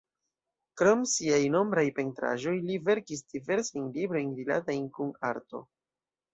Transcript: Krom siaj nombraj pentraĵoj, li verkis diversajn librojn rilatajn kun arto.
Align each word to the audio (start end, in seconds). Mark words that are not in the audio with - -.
Krom 0.79 1.03
siaj 1.11 1.39
nombraj 1.55 1.83
pentraĵoj, 1.99 2.55
li 2.71 2.79
verkis 2.89 3.23
diversajn 3.37 3.87
librojn 4.01 4.35
rilatajn 4.43 4.93
kun 4.99 5.17
arto. 5.33 5.67